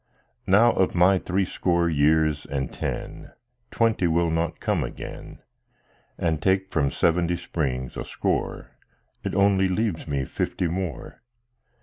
Now, 0.47 0.71
of 0.71 0.95
my 0.95 1.19
threescore 1.19 1.87
years 1.87 2.47
and 2.47 2.73
ten, 2.73 3.33
Twenty 3.69 4.07
will 4.07 4.31
not 4.31 4.59
come 4.59 4.83
again, 4.83 5.43
And 6.17 6.41
take 6.41 6.71
from 6.71 6.89
seventy 6.89 7.37
springs 7.37 7.95
a 7.95 8.03
score, 8.03 8.71
It 9.23 9.35
only 9.35 9.67
leaves 9.67 10.07
me 10.07 10.25
fifty 10.25 10.67
more. 10.67 11.21